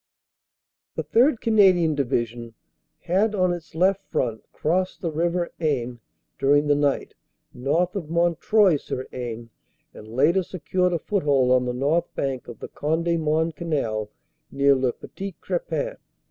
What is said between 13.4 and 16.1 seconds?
Canal near Le Petit Crepin.